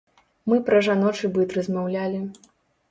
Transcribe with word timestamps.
Мы 0.51 0.57
пра 0.69 0.81
жаночы 0.89 1.31
быт 1.37 1.57
размаўлялі. 1.59 2.27